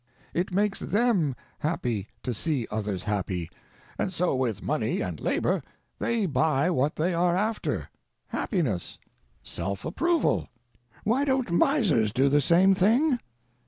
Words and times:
It 0.33 0.51
makes 0.51 0.79
them 0.79 1.35
happy 1.59 2.07
to 2.23 2.33
see 2.33 2.65
others 2.71 3.03
happy; 3.03 3.51
and 3.99 4.11
so 4.11 4.35
with 4.35 4.63
money 4.63 4.99
and 4.99 5.19
labor 5.19 5.61
they 5.99 6.25
buy 6.25 6.71
what 6.71 6.95
they 6.95 7.13
are 7.13 7.37
after—happiness, 7.37 8.97
self 9.43 9.85
approval. 9.85 10.49
Why 11.03 11.23
don't 11.23 11.51
miners 11.51 12.11
do 12.11 12.29
the 12.29 12.41
same 12.41 12.73
thing? 12.73 13.19